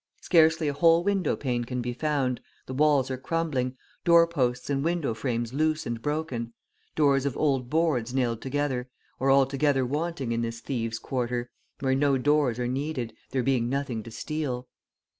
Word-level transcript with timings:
Scarcely 0.19 0.67
a 0.67 0.73
whole 0.73 1.03
window 1.03 1.35
pane 1.35 1.63
can 1.63 1.79
be 1.79 1.93
found, 1.93 2.41
the 2.65 2.73
walls 2.73 3.11
are 3.11 3.19
crumbling, 3.19 3.77
door 4.03 4.25
posts 4.25 4.67
and 4.67 4.83
window 4.83 5.13
frames 5.13 5.53
loose 5.53 5.85
and 5.85 6.01
broken, 6.01 6.53
doors 6.95 7.23
of 7.23 7.37
old 7.37 7.69
boards 7.69 8.11
nailed 8.11 8.41
together, 8.41 8.89
or 9.19 9.29
altogether 9.29 9.85
wanting 9.85 10.31
in 10.31 10.41
this 10.41 10.59
thieves' 10.59 10.97
quarter, 10.97 11.51
where 11.81 11.93
no 11.93 12.17
doors 12.17 12.57
are 12.57 12.67
needed, 12.67 13.13
there 13.29 13.43
being 13.43 13.69
nothing 13.69 14.01
to 14.01 14.09
steal. 14.09 14.67